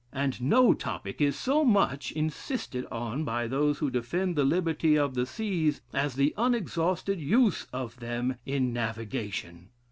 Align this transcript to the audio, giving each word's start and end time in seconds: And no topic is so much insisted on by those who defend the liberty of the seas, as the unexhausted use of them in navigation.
And 0.11 0.41
no 0.41 0.73
topic 0.73 1.21
is 1.21 1.37
so 1.37 1.63
much 1.63 2.11
insisted 2.13 2.87
on 2.91 3.23
by 3.23 3.45
those 3.45 3.77
who 3.77 3.91
defend 3.91 4.35
the 4.35 4.43
liberty 4.43 4.97
of 4.97 5.13
the 5.13 5.27
seas, 5.27 5.81
as 5.93 6.15
the 6.15 6.33
unexhausted 6.37 7.19
use 7.21 7.67
of 7.71 7.99
them 7.99 8.37
in 8.43 8.73
navigation. 8.73 9.69